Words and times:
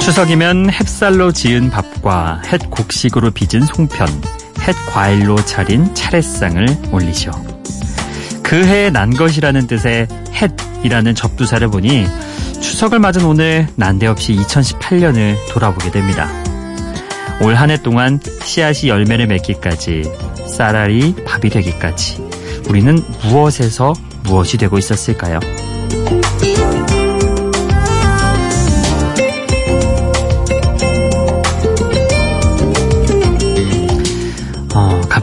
추석이면 0.00 0.70
햇살로 0.70 1.32
지은 1.32 1.70
밥과 1.70 2.42
햇 2.46 2.70
곡식으로 2.70 3.30
빚은 3.30 3.66
송편, 3.66 4.08
햇 4.62 4.74
과일로 4.92 5.36
차린 5.44 5.94
차례상을 5.94 6.66
올리죠. 6.90 7.30
그해 8.42 8.90
난 8.90 9.10
것이라는 9.10 9.66
뜻의 9.66 10.08
햇이라는 10.82 11.14
접두사를 11.14 11.68
보니 11.68 12.06
추석을 12.60 12.98
맞은 12.98 13.24
오늘 13.24 13.68
난데없이 13.76 14.34
2018년을 14.34 15.36
돌아보게 15.50 15.90
됩니다. 15.90 16.28
올 17.42 17.54
한 17.54 17.70
해 17.70 17.76
동안 17.82 18.18
씨앗이 18.44 18.88
열매를 18.90 19.26
맺기까지 19.26 20.02
쌀알이 20.48 21.14
밥이 21.24 21.48
되기까지 21.50 22.18
우리는 22.68 23.02
무엇에서 23.22 23.94
무엇이 24.24 24.56
되고 24.58 24.76
있었을까요? 24.76 25.40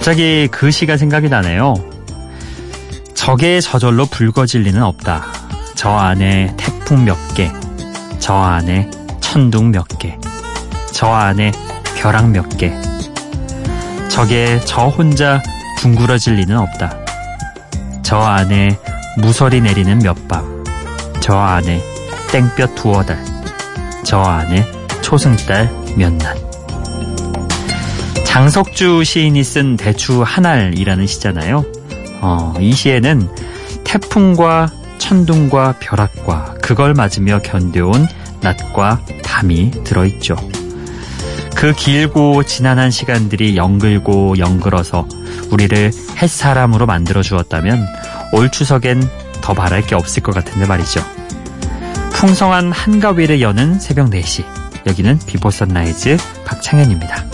갑자기 0.08 0.48
그 0.50 0.72
시가 0.72 0.96
생각이 0.96 1.28
나네요. 1.28 1.74
적의 3.14 3.62
저절로 3.62 4.06
붉어질 4.06 4.62
리는 4.62 4.82
없다. 4.82 5.26
저 5.76 5.90
안에 5.90 6.54
태풍 6.56 7.04
몇 7.04 7.18
개, 7.36 7.52
저 8.18 8.34
안에 8.34 8.90
천둥 9.20 9.72
몇 9.72 9.86
개, 10.00 10.18
저 10.94 11.08
안에 11.08 11.52
벼락 11.98 12.30
몇 12.30 12.48
개. 12.58 12.72
적에 14.08 14.62
저 14.64 14.88
혼자 14.88 15.44
둥그러질 15.80 16.36
리는 16.36 16.58
없다. 16.58 16.96
저 18.02 18.16
안에 18.16 18.80
무설이 19.18 19.60
내리는 19.60 20.00
몇 20.00 20.26
밤, 20.30 20.64
저 21.20 21.38
안에 21.38 21.84
땡볕 22.32 22.76
두어 22.76 23.04
달, 23.04 23.22
저 24.06 24.22
안에 24.22 24.66
초승달 25.02 25.70
몇 25.98 26.14
날. 26.14 26.47
장석주 28.38 29.04
시인이 29.04 29.44
쓴 29.44 29.78
대추 29.78 30.22
한 30.22 30.46
알이라는 30.46 31.08
시잖아요. 31.08 31.66
어, 32.22 32.54
이 32.60 32.72
시에는 32.72 33.28
태풍과 33.84 34.72
천둥과 35.00 35.78
벼락과 35.80 36.54
그걸 36.62 36.94
맞으며 36.94 37.42
견뎌온 37.42 38.08
낮과 38.42 39.02
밤이 39.24 39.72
들어있죠. 39.84 40.36
그 41.56 41.74
길고 41.74 42.44
지난한 42.44 42.92
시간들이 42.92 43.58
영글고 43.58 44.38
영글어서 44.38 45.08
우리를 45.50 45.92
햇사람으로 46.22 46.86
만들어 46.86 47.24
주었다면 47.24 47.88
올 48.34 48.52
추석엔 48.52 49.02
더 49.42 49.56
바랄 49.56 49.82
게 49.82 49.96
없을 49.96 50.22
것 50.22 50.36
같은데 50.36 50.68
말이죠. 50.68 51.04
풍성한 52.14 52.72
한가위를 52.72 53.42
여는 53.42 53.80
새벽 53.80 54.12
4시. 54.12 54.46
여기는 54.86 55.18
비보 55.26 55.50
선라이즈 55.50 56.18
박창현입니다. 56.46 57.27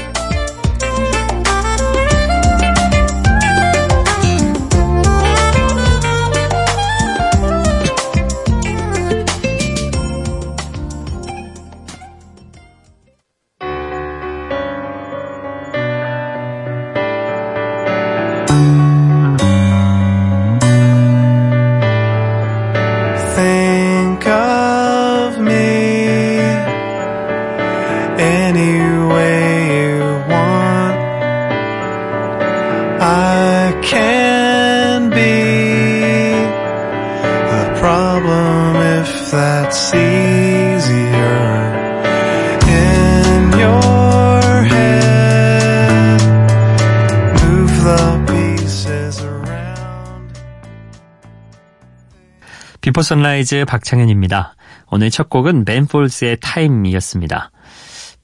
비포 52.93 53.01
선라이즈 53.01 53.65
박창현입니다. 53.65 54.55
오늘 54.91 55.09
첫 55.09 55.27
곡은 55.27 55.63
벤 55.65 55.85
폴즈의 55.85 56.37
Time이었습니다. 56.41 57.49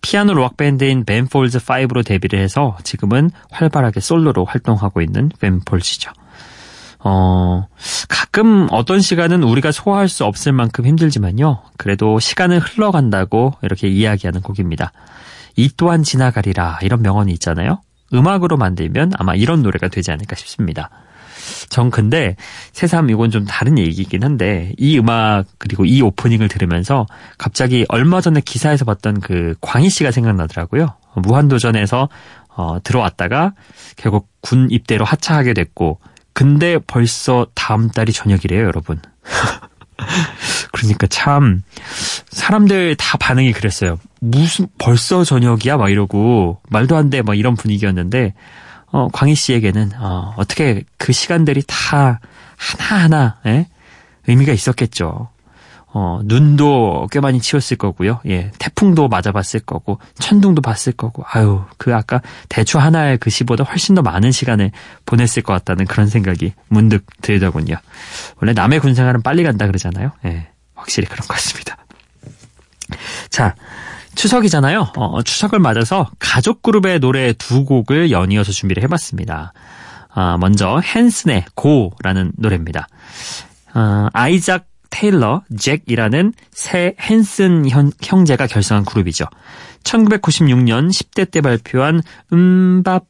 피아노 0.02 0.36
록 0.36 0.58
밴드인 0.58 1.06
벤 1.08 1.24
폴즈 1.24 1.58
5로 1.58 2.06
데뷔를 2.06 2.38
해서 2.38 2.78
지금은 2.84 3.32
활발하게 3.50 4.00
솔로로 4.00 4.46
활동하고 4.46 5.02
있는 5.02 5.32
벤 5.42 5.58
폴즈죠. 5.58 6.12
어, 7.00 7.68
가끔 8.10 8.68
어떤 8.70 9.02
시간은 9.02 9.42
우리가 9.42 9.72
소화할 9.72 10.08
수 10.08 10.24
없을 10.24 10.52
만큼 10.54 10.86
힘들지만요. 10.86 11.64
그래도 11.78 12.20
시간은 12.20 12.60
흘러간다고 12.60 13.56
이렇게 13.64 13.88
이야기하는 13.88 14.42
곡입니다. 14.42 14.92
이 15.56 15.72
또한 15.78 16.04
지나가리라 16.04 16.78
이런 16.84 17.02
명언이 17.02 17.32
있잖아요. 17.34 17.82
음악으로 18.14 18.56
만들면 18.56 19.14
아마 19.18 19.34
이런 19.34 19.64
노래가 19.64 19.88
되지 19.88 20.12
않을까 20.12 20.36
싶습니다. 20.36 20.92
전 21.70 21.90
근데 21.92 22.36
새삼 22.74 23.10
이건 23.10 23.32
좀 23.32 23.46
다른 23.46 23.78
얘기이긴 23.78 24.24
한데 24.24 24.74
이 24.78 24.98
음악 25.00 25.46
그리고 25.58 25.86
이 25.86 26.02
오프닝을 26.02 26.48
들으면서 26.48 27.06
갑자기 27.38 27.86
얼마 27.90 28.22
전에 28.22 28.42
기사에서 28.42 28.86
봤던 28.86 29.20
그 29.22 29.56
광희 29.62 29.90
씨가 29.90 30.12
생각나더라고요. 30.12 30.96
무한도전에서 31.16 32.10
어, 32.56 32.78
들어왔다가 32.84 33.54
결국 33.96 34.28
군 34.42 34.70
입대로 34.72 35.06
하차하게 35.06 35.54
됐고 35.54 36.00
근데 36.34 36.78
벌써 36.88 37.48
다음 37.56 37.90
달이 37.90 38.14
저녁이래요, 38.14 38.64
여러분. 38.66 39.00
그러니까 40.72 41.08
참 41.08 41.62
사람들 42.30 42.96
다 42.96 43.18
반응이 43.18 43.52
그랬어요. 43.54 44.00
무슨 44.22 44.68
벌써 44.78 45.24
저녁이야 45.24 45.78
막 45.78 45.90
이러고 45.90 46.60
말도 46.70 46.96
안 46.96 47.10
돼 47.10 47.22
막 47.22 47.38
이런 47.38 47.56
분위기였는데 47.56 48.34
어, 48.92 49.08
광희 49.12 49.36
씨에게는 49.36 49.92
어, 50.00 50.34
어떻게 50.38 50.84
그 50.98 51.12
시간들이 51.12 51.64
다 51.68 52.20
하나하나 52.58 53.38
예? 53.46 53.68
의미가 54.28 54.54
있었겠죠. 54.54 55.30
어, 55.92 56.22
눈도 56.24 57.08
꽤 57.12 57.20
많이 57.20 57.42
치웠을 57.42 57.76
거고요. 57.78 58.22
예, 58.28 58.52
태풍도 58.60 59.08
맞아봤을 59.08 59.62
거고, 59.66 59.98
천둥도 60.20 60.62
봤을 60.62 60.94
거고, 60.94 61.24
아유, 61.28 61.64
그 61.80 61.96
아까 61.96 62.22
대추 62.48 62.78
하나의 62.78 63.18
그 63.18 63.32
시보다 63.32 63.64
훨씬 63.64 63.96
더 63.96 64.04
많은 64.04 64.32
시간을 64.32 64.72
보냈을 65.08 65.42
것 65.42 65.54
같다는 65.54 65.86
그런 65.86 66.08
생각이 66.08 66.54
문득 66.68 67.06
들더군요. 67.22 67.76
원래 68.40 68.54
남의 68.54 68.80
군 68.82 68.94
생활은 68.94 69.24
빨리 69.24 69.44
간다 69.44 69.66
그러잖아요. 69.66 70.12
예, 70.26 70.50
확실히 70.76 71.08
그런 71.08 71.28
것 71.28 71.34
같습니다. 71.34 71.78
자, 73.32 73.56
추석이잖아요. 74.20 74.92
어, 74.98 75.22
추석을 75.22 75.60
맞아서 75.60 76.10
가족 76.20 76.62
그룹의 76.62 77.00
노래 77.00 77.32
두 77.32 77.64
곡을 77.64 78.12
연이어서 78.12 78.52
준비를 78.52 78.84
해봤습니다. 78.84 79.54
아, 80.14 80.38
먼저 80.38 80.82
헨슨의 80.84 81.46
고라는 81.56 82.34
노래입니다. 82.36 82.90
아, 83.72 84.10
아이작 84.12 84.66
테일러, 84.90 85.44
잭이라는 85.58 86.34
새 86.52 86.96
헨슨 87.00 87.70
형, 87.70 87.92
형제가 88.04 88.48
결성한 88.48 88.84
그룹이죠. 88.84 89.24
1996년 89.84 90.90
10대 90.90 91.32
때 91.32 91.40
발표한 91.40 92.02
음밥 92.34 93.06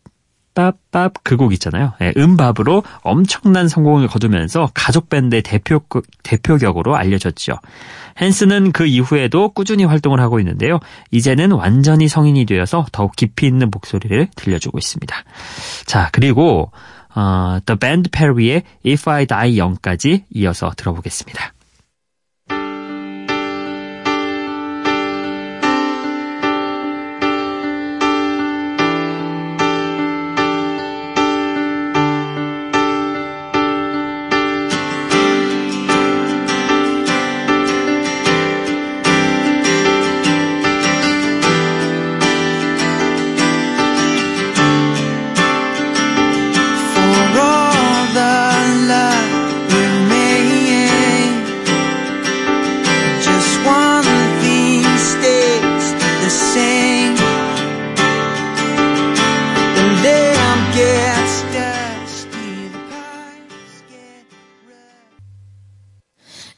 밥밥 0.59 1.23
그곡 1.23 1.53
있잖아요. 1.53 1.93
예, 2.01 2.11
음밥으로 2.17 2.83
엄청난 3.01 3.69
성공을 3.69 4.07
거두면서 4.07 4.69
가족 4.73 5.07
밴드의 5.07 5.41
대표 5.41 5.81
대표격으로 6.23 6.97
알려졌죠. 6.97 7.53
헨스는 8.19 8.73
그 8.73 8.85
이후에도 8.85 9.53
꾸준히 9.53 9.85
활동을 9.85 10.19
하고 10.19 10.37
있는데요. 10.39 10.79
이제는 11.11 11.53
완전히 11.53 12.09
성인이 12.09 12.45
되어서 12.45 12.85
더욱 12.91 13.15
깊이 13.15 13.47
있는 13.47 13.69
목소리를 13.71 14.27
들려주고 14.35 14.77
있습니다. 14.77 15.15
자, 15.85 16.09
그리고 16.11 16.71
어, 17.15 17.59
The 17.65 17.79
Band 17.79 18.09
Perry의 18.11 18.63
If 18.85 19.09
I 19.09 19.25
Die 19.27 19.59
Young까지 19.59 20.25
이어서 20.31 20.73
들어보겠습니다. 20.75 21.53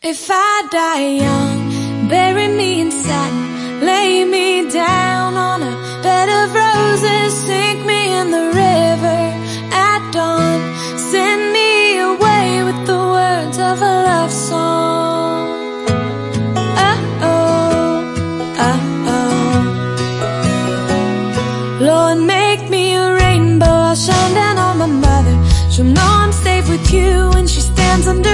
If 0.04 0.32
I 0.32 0.68
die 0.72 1.10
young, 1.22 2.10
bury 2.10 2.48
me 2.48 2.82
in 2.82 2.90
satin, 2.90 3.86
lay 3.86 4.26
me 4.26 4.68
down 4.68 5.36
on 5.36 5.62
a 5.62 6.02
bed 6.02 6.28
of 6.28 6.52
roses, 6.56 7.32
sink 7.46 7.86
me 7.86 8.12
in 8.12 8.32
the 8.32 8.48
river 8.48 9.22
at 9.72 10.12
dawn, 10.12 10.60
send 10.98 11.54
me 11.54 12.00
away 12.00 12.64
with 12.64 12.88
the 12.88 12.98
words 12.98 13.60
of 13.60 13.80
a 13.80 13.94
love 14.10 14.32
song. 14.32 15.86
Oh, 16.90 17.00
oh, 17.22 18.02
oh, 18.58 18.82
oh. 19.14 19.60
Lord, 21.80 22.18
make 22.26 22.68
me 22.72 22.96
a 22.96 23.14
rainbow, 23.18 23.68
I'll 23.68 23.96
shine 23.96 24.34
down 24.34 24.58
on 24.58 24.80
my 24.80 24.88
mother. 24.88 25.38
She'll 25.70 25.86
know 25.86 26.12
I'm 26.24 26.32
safe 26.32 26.68
with 26.68 26.92
you 26.92 27.30
when 27.36 27.46
she 27.46 27.62
stands 27.62 28.08
under 28.08 28.31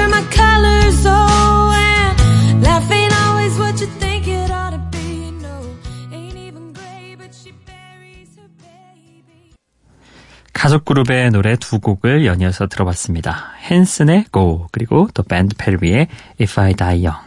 가족 10.68 10.84
그룹의 10.84 11.32
노래 11.32 11.56
두 11.56 11.80
곡을 11.80 12.26
연이어서 12.26 12.68
들어봤습니다. 12.68 13.54
핸슨의 13.72 14.26
Go 14.34 14.68
그리고 14.74 15.08
또 15.14 15.24
밴드 15.24 15.56
페리의 15.58 16.10
If 16.42 16.60
I 16.60 16.74
Die 16.74 17.06
Young. 17.06 17.26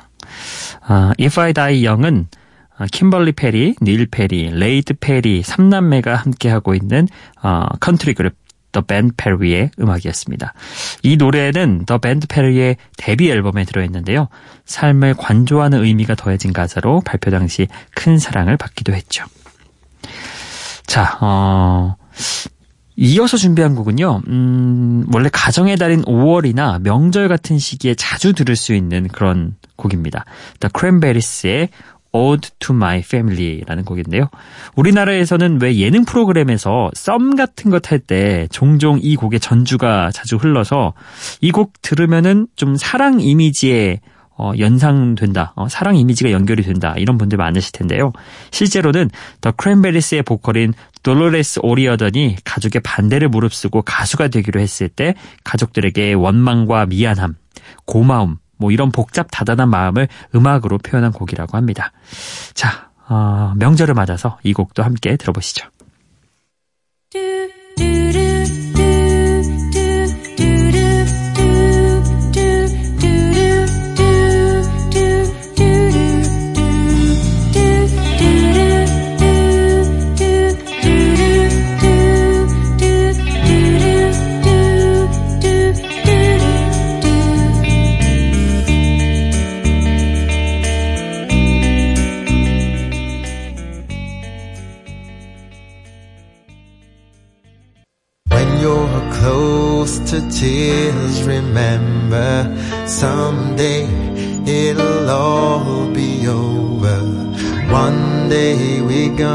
아, 0.83 1.15
If 1.19 1.41
I 1.41 1.55
Die 1.55 1.87
Young은 1.87 2.29
아, 2.77 2.85
킴벌리 2.93 3.33
페리, 3.33 3.77
닐 3.81 4.05
페리, 4.11 4.51
레이드 4.51 4.93
페리 4.93 5.41
3남매가 5.41 6.17
함께하고 6.17 6.75
있는 6.75 7.09
어, 7.43 7.65
컨트리 7.81 8.13
그룹 8.13 8.35
더 8.73 8.83
밴드 8.83 9.15
페리의 9.17 9.71
음악이었습니다. 9.81 10.53
이 11.03 11.17
노래는 11.17 11.87
더 11.87 11.97
밴드 11.97 12.27
페리의 12.27 12.77
데뷔 12.99 13.31
앨범에 13.31 13.65
들어있는데요. 13.65 14.29
삶을 14.67 15.15
관조하는 15.15 15.83
의미가 15.83 16.15
더해진 16.15 16.53
가사로 16.53 17.01
발표 17.07 17.31
당시 17.31 17.69
큰 17.95 18.19
사랑을 18.19 18.59
받기도 18.59 18.93
했죠. 18.93 19.25
자, 20.85 21.17
어, 21.23 21.97
이어서 23.03 23.39
준비한 23.39 23.75
곡은요, 23.75 24.21
음, 24.29 25.07
원래 25.11 25.31
가정의 25.33 25.79
달인 25.79 26.03
5월이나 26.03 26.83
명절 26.83 27.29
같은 27.29 27.59
시기에 27.59 27.95
자주 27.95 28.35
들을 28.35 28.55
수 28.57 28.75
있는 28.75 29.09
그런 29.09 29.57
곡입니다. 29.77 30.27
The 30.61 30.71
Cranberries의 30.79 31.71
Ode 32.13 32.51
to 32.59 32.75
My 32.77 32.99
Family라는 32.99 33.85
곡인데요. 33.87 34.29
우리나라에서는 34.77 35.63
왜 35.63 35.77
예능 35.79 36.05
프로그램에서 36.05 36.91
썸 36.93 37.37
같은 37.37 37.71
것 37.71 37.91
할 37.91 38.01
때 38.01 38.47
종종 38.51 38.99
이 39.01 39.17
곡의 39.17 39.41
전주가 39.41 40.11
자주 40.13 40.37
흘러서 40.37 40.93
이 41.41 41.53
곡 41.53 41.81
들으면은 41.81 42.49
좀 42.55 42.77
사랑 42.77 43.21
이미지에 43.21 44.01
어, 44.41 44.53
연상된다, 44.59 45.53
어, 45.55 45.69
사랑 45.69 45.97
이미지가 45.97 46.33
연결이 46.33 46.63
된다 46.63 46.95
이런 46.97 47.19
분들 47.19 47.37
많으실 47.37 47.73
텐데요. 47.73 48.11
실제로는 48.51 49.11
더 49.43 49.53
크랜베리스의 49.53 50.23
보컬인 50.23 50.73
돌로레스 51.03 51.61
오리어던이 51.63 52.37
가족의 52.43 52.81
반대를 52.83 53.29
무릅쓰고 53.29 53.83
가수가 53.83 54.29
되기로 54.29 54.59
했을 54.59 54.89
때 54.89 55.15
가족들에게 55.45 56.15
원망과 56.15 56.87
미안함, 56.87 57.35
고마움, 57.85 58.39
뭐 58.57 58.71
이런 58.71 58.91
복잡 58.93 59.29
다단한 59.31 59.69
마음을 59.69 60.09
음악으로 60.35 60.79
표현한 60.79 61.13
곡이라고 61.13 61.59
합니다. 61.59 61.93
자, 62.55 62.89
어, 63.11 63.53
명절을 63.57 63.93
맞아서 63.93 64.39
이 64.43 64.55
곡도 64.55 64.83
함께 64.83 65.19
들어보시죠. 65.19 65.69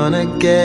Gonna 0.06 0.38
get 0.38 0.65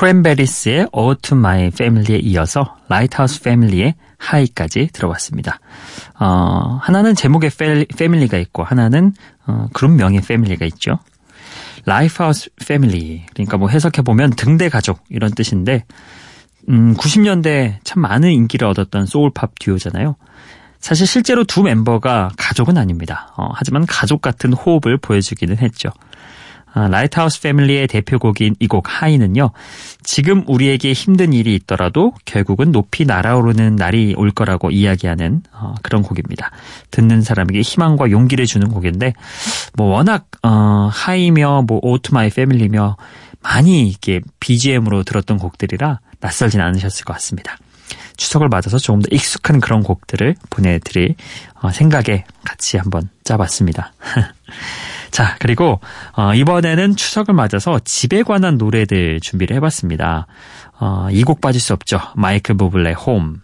Cranberries의 0.00 0.88
Ode 0.92 1.20
to 1.20 1.36
My 1.36 1.66
Family에 1.66 2.20
이어서 2.20 2.74
Lighthouse 2.86 3.38
Family의 3.42 3.96
High까지 4.18 4.88
들어봤습니다. 4.94 5.60
어, 6.18 6.78
하나는 6.80 7.14
제목에 7.14 7.50
패밀리가 7.94 8.38
있고 8.38 8.64
하나는 8.64 9.12
어, 9.46 9.68
그룹명의 9.74 10.22
패밀리가 10.22 10.64
있죠. 10.64 11.00
Lifehouse 11.86 12.48
Family 12.62 13.26
그러니까 13.34 13.58
뭐 13.58 13.68
해석해 13.68 14.00
보면 14.00 14.30
등대 14.30 14.70
가족 14.70 15.04
이런 15.10 15.32
뜻인데 15.32 15.84
음, 16.70 16.94
90년대 16.94 17.80
참 17.84 18.00
많은 18.00 18.30
인기를 18.30 18.66
얻었던 18.68 19.04
소울팝 19.04 19.58
듀오잖아요. 19.58 20.16
사실 20.78 21.06
실제로 21.06 21.44
두 21.44 21.62
멤버가 21.62 22.30
가족은 22.38 22.78
아닙니다. 22.78 23.34
어, 23.36 23.50
하지만 23.52 23.84
가족 23.84 24.22
같은 24.22 24.54
호흡을 24.54 24.96
보여주기는 24.96 25.58
했죠. 25.58 25.90
아, 26.72 26.88
라이트하우스 26.88 27.40
패밀리의 27.42 27.86
대표곡인 27.88 28.56
이 28.58 28.66
곡 28.70 28.84
High는요. 28.88 29.50
지금 30.04 30.44
우리에게 30.46 30.92
힘든 30.92 31.32
일이 31.32 31.56
있더라도 31.56 32.12
결국은 32.24 32.70
높이 32.70 33.04
날아오르는 33.04 33.74
날이 33.74 34.14
올 34.16 34.30
거라고 34.30 34.70
이야기하는 34.70 35.42
어, 35.52 35.74
그런 35.82 36.02
곡입니다. 36.02 36.52
듣는 36.92 37.22
사람에게 37.22 37.60
희망과 37.60 38.10
용기를 38.12 38.46
주는 38.46 38.68
곡인데 38.68 39.14
뭐 39.74 39.88
워낙 39.88 40.26
어, 40.44 40.88
High며 40.92 41.64
뭐 41.66 41.80
Ode 41.82 42.01
to 42.01 42.14
My 42.14 42.30
Family며 42.30 42.96
많이 43.42 43.88
이렇게 43.88 44.20
BGM으로 44.38 45.02
들었던 45.02 45.38
곡들이라 45.38 45.98
낯설진 46.20 46.60
않으셨을 46.60 47.04
것 47.04 47.14
같습니다. 47.14 47.56
추석을 48.16 48.48
맞아서 48.48 48.78
조금 48.78 49.00
더 49.00 49.08
익숙한 49.10 49.60
그런 49.60 49.82
곡들을 49.82 50.36
보내드릴 50.50 51.16
어, 51.60 51.70
생각에 51.72 52.24
같이 52.44 52.76
한번 52.76 53.08
짜봤습니다. 53.24 53.92
자, 55.10 55.36
그리고 55.40 55.80
어, 56.12 56.34
이번에는 56.34 56.96
추석을 56.96 57.34
맞아서 57.34 57.80
집에 57.84 58.22
관한 58.22 58.56
노래들 58.58 59.20
준비를 59.20 59.56
해봤습니다. 59.56 60.26
어, 60.78 61.08
이 61.10 61.22
곡 61.24 61.40
빠질 61.40 61.60
수 61.60 61.72
없죠. 61.72 62.00
마이클 62.16 62.56
부블레 62.56 62.92
홈. 62.92 63.40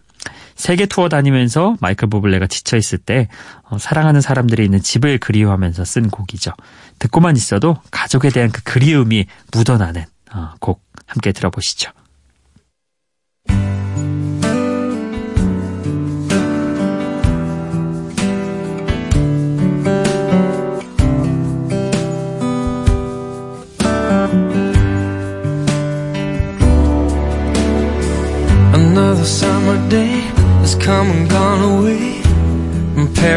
세계 0.55 0.87
투어 0.87 1.09
다니면서 1.11 1.77
마이클 1.81 2.09
부블레가 2.09 2.47
지쳐 2.47 2.77
있을 2.79 2.97
때 2.99 3.29
어, 3.69 3.77
사랑하는 3.79 4.21
사람들이 4.23 4.65
있는 4.65 4.81
집을 4.81 5.19
그리워하면서 5.19 5.85
쓴 5.85 6.09
곡이죠. 6.11 6.53
듣고만 6.99 7.37
있어도 7.37 7.77
가족에 7.91 8.31
대한 8.31 8.51
그 8.51 8.63
그리움이 8.63 9.27
묻어나는 9.53 10.05
어, 10.33 10.53
곡 10.61 10.83
함께 11.07 11.33
들어보시죠. 11.33 11.91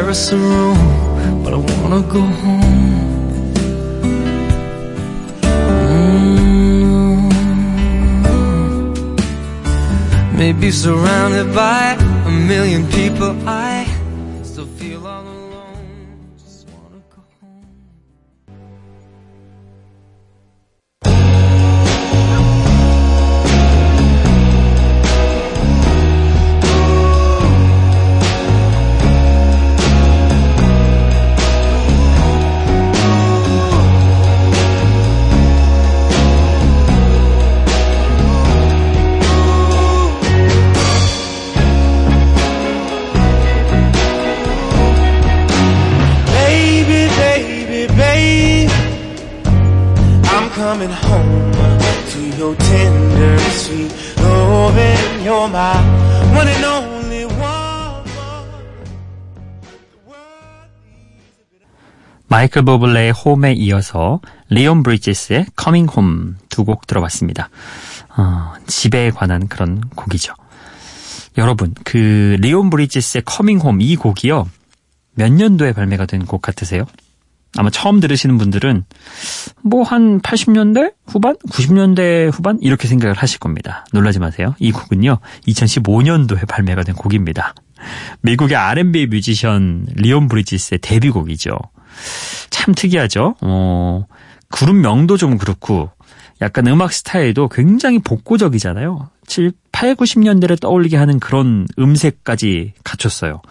Paris 0.10 0.34
or 0.34 0.38
Rome, 0.38 1.44
but 1.44 1.54
I 1.54 1.58
wanna 1.58 2.02
go 2.02 2.22
home. 2.22 3.54
Mm. 6.32 7.30
Maybe 10.36 10.72
surrounded 10.72 11.54
by 11.54 11.96
a 12.26 12.32
million 12.52 12.88
people, 12.88 13.36
I 13.48 13.69
coming 50.70 50.92
home 50.92 51.52
to 52.12 52.20
your 52.38 52.56
tender 52.56 53.40
sweet 53.58 53.92
loving. 54.22 55.26
You're 55.26 55.50
my 55.50 55.74
one 56.38 56.48
and 56.48 56.66
only. 56.66 57.10
마이클 62.28 62.64
버블레의 62.64 63.12
홈에 63.12 63.54
이어서 63.54 64.20
리온 64.50 64.84
브리지스의 64.84 65.48
Coming 65.60 65.92
Home 65.92 66.36
두 66.50 66.64
곡 66.64 66.86
들어봤습니다. 66.86 67.50
어, 68.18 68.54
집에 68.68 69.10
관한 69.10 69.48
그런 69.48 69.82
곡이죠. 69.96 70.36
여러분, 71.40 71.74
그 71.84 72.38
리온 72.40 72.70
브리지스의 72.70 73.24
Coming 73.28 73.66
Home 73.66 73.84
이 73.84 73.96
곡이요. 73.96 74.48
몇 75.16 75.32
년도에 75.32 75.74
발매가 75.74 76.06
된 76.06 76.28
곡 76.28 76.44
같으세요? 76.44 76.86
아마 77.58 77.70
처음 77.70 78.00
들으시는 78.00 78.38
분들은 78.38 78.86
뭐 79.64 79.84
한 79.84 80.22
80년대 80.22 80.94
후반? 81.08 81.36
90년대 81.50 82.32
후반? 82.32 82.60
이렇게 82.62 82.88
생각을 82.88 83.16
하실 83.16 83.40
겁니다. 83.40 83.86
놀라지 83.92 84.20
마세요. 84.20 84.56
이 84.60 84.72
곡은요. 84.72 85.18
2015년도에 85.48 86.48
발매가 86.48 86.84
된 86.84 86.96
곡입니다. 86.96 87.56
미국의 88.22 88.56
R&B 88.56 89.08
뮤지션 89.08 89.88
리온 89.96 90.28
브리지스의 90.28 90.80
데뷔곡이죠. 90.82 91.58
참 92.50 92.74
특이하죠. 92.76 93.36
어, 93.42 94.06
그룹 94.50 94.76
명도 94.76 95.18
좀 95.18 95.38
그렇고 95.38 95.90
약간 96.42 96.68
음악 96.68 96.94
스타일도 96.94 97.50
굉장히 97.50 98.00
복고적이잖아요. 98.00 99.10
7, 99.28 99.52
8, 99.72 99.96
90년대를 99.96 100.60
떠올리게 100.60 100.98
하는 100.98 101.20
그런 101.20 101.68
음색까지 101.78 102.74
갖췄어요. 102.84 103.42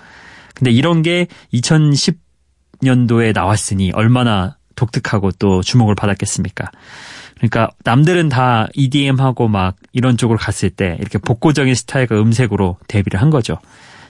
근데 0.54 0.70
이런 0.70 1.02
게 1.02 1.26
2010 1.52 2.27
년도에 2.82 3.32
나왔으니 3.32 3.92
얼마나 3.92 4.56
독특하고 4.74 5.32
또 5.32 5.62
주목을 5.62 5.94
받았겠습니까? 5.94 6.70
그러니까 7.36 7.70
남들은 7.84 8.28
다 8.28 8.68
EDM하고 8.74 9.48
막 9.48 9.76
이런 9.92 10.16
쪽으로 10.16 10.38
갔을 10.38 10.70
때 10.70 10.96
이렇게 11.00 11.18
복고적인 11.18 11.74
스타일과 11.74 12.20
음색으로 12.20 12.78
데뷔를 12.88 13.20
한 13.20 13.30
거죠. 13.30 13.58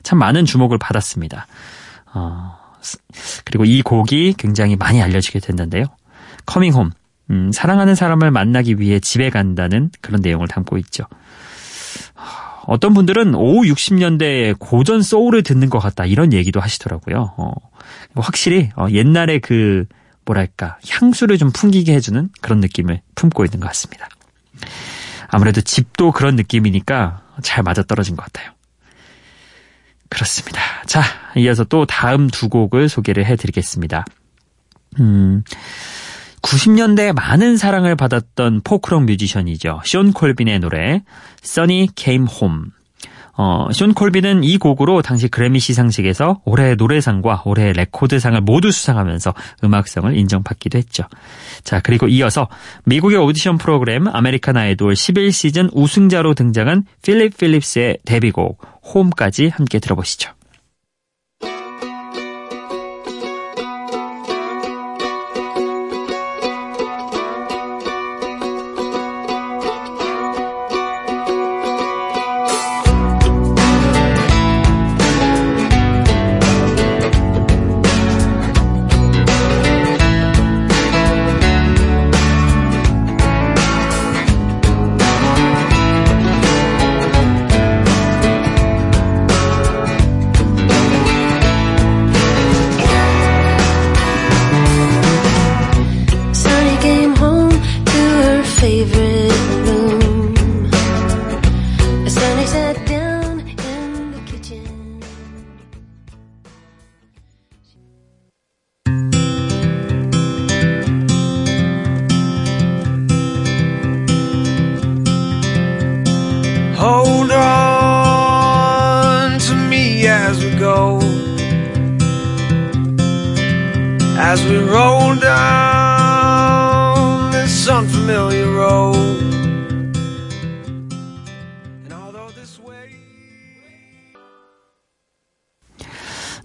참 0.03 0.19
많은 0.19 0.45
주목을 0.45 0.79
받았습니다. 0.79 1.47
어, 2.15 2.57
그리고 3.45 3.65
이 3.65 3.83
곡이 3.83 4.35
굉장히 4.39 4.77
많이 4.77 5.03
알려지게 5.03 5.41
됐는데요. 5.41 5.85
Coming 6.47 6.73
Home. 6.73 6.91
음, 7.31 7.53
사랑하는 7.53 7.95
사람을 7.95 8.31
만나기 8.31 8.77
위해 8.79 9.01
집에 9.01 9.29
간다는 9.29 9.91
그런 10.01 10.23
내용을 10.23 10.49
담고 10.49 10.79
있죠. 10.79 11.05
어떤 12.69 12.93
분들은 12.93 13.35
5, 13.35 13.63
60년대 13.63 14.59
고전 14.59 15.01
소울을 15.01 15.43
듣는 15.43 15.71
것 15.71 15.79
같다 15.79 16.05
이런 16.05 16.35
얘기도 16.35 16.61
하시더라고요. 16.61 17.33
어, 17.39 17.53
확실히 18.15 18.69
어, 18.77 18.89
옛날에 18.91 19.39
그 19.39 19.87
뭐랄까 20.27 20.77
향수를 20.87 21.39
좀 21.39 21.51
풍기게 21.51 21.95
해주는 21.95 22.29
그런 22.43 22.61
느낌을 22.61 23.01
품고 23.15 23.47
있는 23.47 23.61
것 23.61 23.69
같습니다. 23.69 24.07
아무래도 25.29 25.63
집도 25.63 26.13
그런 26.13 26.37
느낌이니까 26.37 27.23
잘 27.43 27.65
맞아떨어진 27.65 28.17
것 28.17 28.25
같아요. 28.27 28.53
그렇습니다. 30.11 30.61
자, 30.85 31.03
이어서 31.39 31.65
또 31.65 31.87
다음 31.87 32.29
두 32.29 32.51
곡을 32.51 32.91
소개를 32.91 33.25
해드리겠습니다. 33.25 34.05
음, 35.01 35.43
90년대에 36.49 37.13
많은 37.13 37.59
사랑을 37.59 37.95
받았던 37.95 38.63
포크록 38.65 39.05
뮤지션이죠. 39.05 39.83
쇼 39.85 40.03
콜빈의 40.13 40.61
노래 40.61 41.03
Sunny 41.45 41.89
Came 41.95 42.27
Home. 42.31 42.71
어, 43.37 43.69
숀 43.73 43.93
콜빈은 43.93 44.45
이 44.45 44.57
곡으로 44.57 45.03
당시 45.03 45.29
그래미 45.29 45.61
시상식에서 45.61 46.41
올해 46.47 46.75
노래상과 46.75 47.43
올해 47.45 47.73
레코드상을 47.73 48.41
모두 48.41 48.73
수상하면서 48.73 49.35
음악성을 49.63 50.17
인정받기도 50.17 50.79
했죠. 50.79 51.05
자, 51.65 51.81
그리고 51.81 52.09
이어서 52.09 52.49
미국의 52.87 53.19
오디션 53.19 53.59
프로그램 53.59 54.09
아메리칸 54.09 54.57
아이돌 54.57 54.95
11시즌 54.95 55.69
우승자로 55.75 56.33
등장한 56.33 56.85
필립 57.03 57.37
필립스의 57.37 57.99
데뷔곡 58.07 58.61
Home까지 58.95 59.49
함께 59.49 59.79
들어보시죠. 59.81 60.38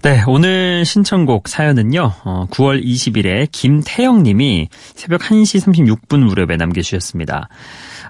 네, 0.03 0.21
오늘 0.27 0.83
신청곡 0.83 1.47
사연은요, 1.47 2.11
어, 2.25 2.45
9월 2.51 2.83
20일에 2.83 3.47
김태영 3.49 4.23
님이 4.23 4.67
새벽 4.73 5.21
1시 5.21 5.65
36분 5.65 6.19
무렵에 6.19 6.57
남겨주셨습니다. 6.57 7.47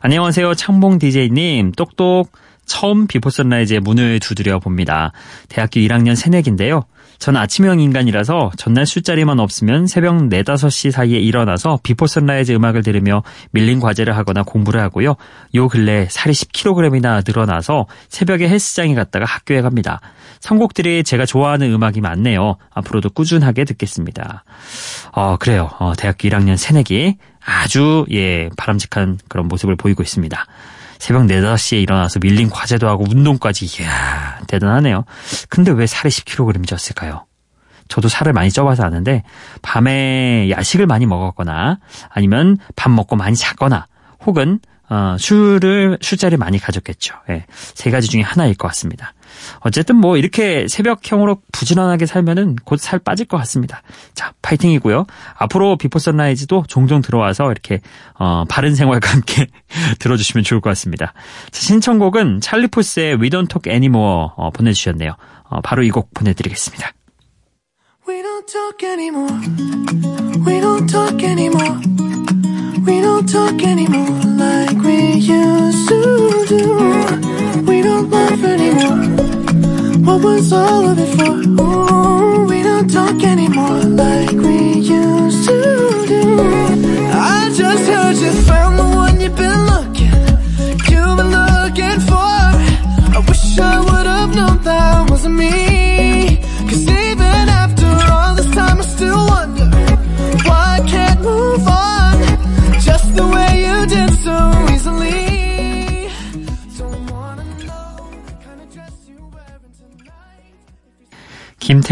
안녕하세요, 0.01 0.55
창봉 0.55 0.97
DJ님. 0.97 1.73
똑똑 1.73 2.31
처음 2.65 3.05
Before 3.05 3.29
Sunrise의 3.29 3.79
문을 3.81 4.19
두드려 4.21 4.57
봅니다. 4.57 5.11
대학교 5.49 5.81
1학년 5.81 6.15
새내기인데요. 6.15 6.85
저는 7.23 7.39
아침형 7.39 7.79
인간이라서 7.79 8.51
전날 8.57 8.85
술자리만 8.85 9.39
없으면 9.39 9.87
새벽 9.87 10.17
4, 10.17 10.27
5시 10.27 10.91
사이에 10.91 11.19
일어나서 11.19 11.79
Before 11.81 12.05
Sunrise 12.05 12.51
음악을 12.51 12.83
들으며 12.83 13.23
밀린 13.51 13.79
과제를 13.79 14.17
하거나 14.17 14.43
공부를 14.43 14.81
하고요. 14.81 15.15
요 15.55 15.67
근래 15.69 16.05
살이 16.09 16.33
10kg이나 16.33 17.23
늘어나서 17.25 17.85
새벽에 18.09 18.49
헬스장에 18.49 18.93
갔다가 18.93 19.23
학교에 19.23 19.61
갑니다. 19.61 20.01
선곡들이 20.41 21.05
제가 21.05 21.25
좋아하는 21.25 21.71
음악이 21.71 22.01
많네요. 22.01 22.57
앞으로도 22.71 23.11
꾸준하게 23.11 23.63
듣겠습니다. 23.63 24.43
어, 25.13 25.37
그래요. 25.37 25.69
어, 25.79 25.93
대학교 25.97 26.27
1학년 26.27 26.57
새내기 26.57 27.15
아주 27.39 28.05
예 28.11 28.49
바람직한 28.57 29.17
그런 29.29 29.47
모습을 29.47 29.77
보이고 29.77 30.03
있습니다. 30.03 30.45
새벽 31.03 31.27
4, 31.27 31.41
5시에 31.41 31.81
일어나서 31.81 32.19
밀린 32.19 32.49
과제도 32.49 32.87
하고 32.87 33.03
운동까지 33.03 33.65
이야 33.65 34.39
대단하네요. 34.47 35.03
근데 35.49 35.69
왜 35.73 35.85
살이 35.85 36.09
10kg 36.09 36.65
쪘을까요? 36.65 37.25
저도 37.89 38.07
살을 38.07 38.31
많이 38.31 38.49
쪄봐서 38.49 38.83
아는데 38.83 39.23
밤에 39.61 40.49
야식을 40.49 40.87
많이 40.87 41.05
먹었거나 41.05 41.79
아니면 42.07 42.57
밥 42.77 42.89
먹고 42.89 43.17
많이 43.17 43.35
잤거나 43.35 43.87
혹은 44.25 44.61
어, 44.89 45.17
술을 45.19 45.97
술자리 45.99 46.37
많이 46.37 46.57
가졌겠죠. 46.57 47.15
예, 47.31 47.47
세 47.51 47.91
가지 47.91 48.07
중에 48.07 48.21
하나일 48.21 48.55
것 48.55 48.69
같습니다. 48.69 49.13
어쨌든 49.59 49.95
뭐 49.95 50.17
이렇게 50.17 50.67
새벽형으로 50.67 51.41
부지런하게 51.51 52.05
살면은 52.05 52.55
곧 52.65 52.79
살 52.79 52.99
빠질 52.99 53.25
것 53.25 53.37
같습니다. 53.37 53.81
자, 54.13 54.33
파이팅이고요. 54.41 55.05
앞으로 55.37 55.77
Before 55.77 55.99
Sunrise도 55.99 56.65
종종 56.67 57.01
들어와서 57.01 57.49
이렇게 57.51 57.79
어, 58.15 58.43
바른 58.49 58.75
생활과 58.75 59.09
함께 59.11 59.47
들어주시면 59.99 60.43
좋을 60.43 60.59
것 60.61 60.69
같습니다. 60.71 61.13
자, 61.51 61.61
신청곡은 61.61 62.41
찰리포스의 62.41 63.15
We 63.15 63.29
Don't 63.29 63.49
Talk 63.49 63.71
Anymore 63.71 64.29
어, 64.35 64.49
보내주셨네요. 64.51 65.15
어, 65.49 65.61
바로 65.61 65.83
이 65.83 65.89
곡 65.89 66.13
보내드리겠습니다. 66.13 66.91
We 68.07 68.21
don't 68.21 68.45
talk 68.47 68.83
anymore. 68.89 69.33
We 70.45 70.59
don't 70.59 70.87
talk 70.91 71.23
anymore. 71.23 71.79
We 72.85 72.99
don't 73.01 73.25
talk 73.31 73.63
anymore 73.63 74.19
like 74.37 74.77
we 74.83 75.13
used 75.15 75.87
to 75.87 76.45
do. 76.49 76.75
We 77.65 77.81
don't 77.81 78.09
laugh 78.11 78.43
anymore. 78.43 79.22
What 80.05 80.21
was 80.21 80.51
all 80.51 80.89
of 80.89 80.99
it 80.99 81.15
for? 81.17 81.31
Ooh, 81.63 82.45
we 82.45 82.61
don't 82.61 82.89
talk 82.91 83.23
anymore 83.23 83.83
like 83.83 84.31
we 84.31 84.73
used 84.73 85.47
to 85.47 86.05
do 86.07 86.39
I 87.11 87.49
just 87.55 87.83
heard 87.89 88.17
you 88.17 88.31
found 88.43 88.77
the 88.79 88.83
one 88.83 89.21
you've 89.21 89.35
been 89.35 89.65
looking 89.67 89.82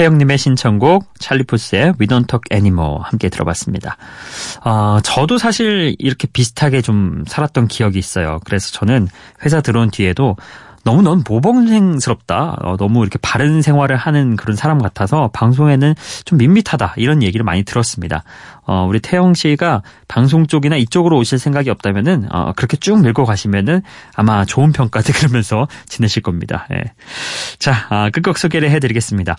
이태영님의 0.02 0.38
신청곡 0.38 1.14
찰리푸스의 1.20 1.94
We 2.00 2.08
Don't 2.08 2.28
Talk 2.28 2.42
Anymore 2.52 3.00
함께 3.04 3.30
들어봤습니다. 3.30 3.98
어, 4.64 5.00
저도 5.04 5.38
사실 5.38 5.96
이렇게 6.00 6.28
비슷하게 6.28 6.82
좀 6.82 7.24
살았던 7.28 7.68
기억이 7.68 8.00
있어요. 8.00 8.40
그래서 8.44 8.72
저는 8.72 9.08
회사 9.46 9.62
들어온 9.62 9.92
뒤에도 9.92 10.36
너무 10.84 11.04
넌 11.04 11.24
모범생스럽다. 11.28 12.58
어, 12.62 12.78
너무 12.78 13.02
이렇게 13.04 13.20
바른 13.22 13.62
생활을 13.62 13.96
하는 13.96 14.36
그런 14.36 14.56
사람 14.56 14.80
같아서 14.80 15.30
방송에는 15.34 15.94
좀 16.26 16.38
밋밋하다. 16.40 16.96
이런 16.98 17.22
얘기를 17.22 17.44
많이 17.44 17.64
들었습니다. 17.64 18.24
어, 18.66 18.86
우리 18.88 19.00
태영 19.00 19.34
씨가 19.34 19.82
방송 20.08 20.48
쪽이나 20.48 20.78
이쪽으로 20.78 21.18
오실 21.18 21.40
생각이 21.40 21.70
없다면은, 21.70 22.28
어, 22.32 22.54
그렇게 22.56 22.78
쭉 22.78 23.02
밀고 23.02 23.26
가시면은 23.26 23.82
아마 24.16 24.46
좋은 24.46 24.72
평가 24.72 25.02
들으면서 25.02 25.68
지내실 25.88 26.22
겁니다. 26.22 26.68
예. 26.72 26.84
자, 27.60 27.88
아, 27.90 28.10
끝곡 28.10 28.38
소개를 28.38 28.70
해드리겠습니다. 28.72 29.38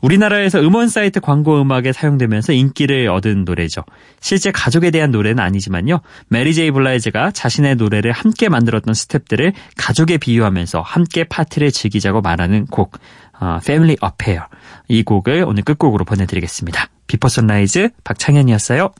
우리나라에서 0.00 0.60
음원 0.60 0.88
사이트 0.88 1.20
광고 1.20 1.60
음악에 1.60 1.92
사용되면서 1.92 2.52
인기를 2.52 3.08
얻은 3.08 3.44
노래죠. 3.44 3.82
실제 4.20 4.50
가족에 4.50 4.90
대한 4.90 5.10
노래는 5.10 5.42
아니지만요. 5.42 6.00
Mary 6.28 6.54
J. 6.54 6.70
Blige가 6.70 7.30
자신의 7.32 7.76
노래를 7.76 8.12
함께 8.12 8.48
만들었던 8.48 8.94
스탭들을 8.94 9.52
가족에 9.76 10.18
비유하면서 10.18 10.80
함께 10.82 11.24
파티를 11.24 11.72
즐기자고 11.72 12.20
말하는 12.20 12.66
곡 12.66 12.98
어, 13.40 13.58
Family 13.62 13.96
Affair 14.04 14.46
이 14.88 15.02
곡을 15.02 15.44
오늘 15.46 15.62
끝곡으로 15.62 16.04
보내드리겠습니다. 16.04 16.88
Before 17.08 17.28
Sunrise 17.28 17.90
박창현이었어요. 18.04 18.92